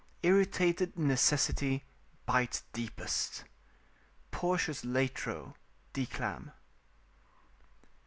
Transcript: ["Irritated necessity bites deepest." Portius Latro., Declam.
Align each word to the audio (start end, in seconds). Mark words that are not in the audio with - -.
["Irritated 0.23 0.97
necessity 0.97 1.83
bites 2.25 2.63
deepest." 2.73 3.43
Portius 4.31 4.83
Latro., 4.83 5.53
Declam. 5.93 6.53